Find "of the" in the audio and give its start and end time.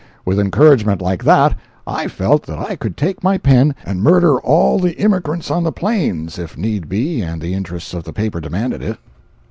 7.93-8.11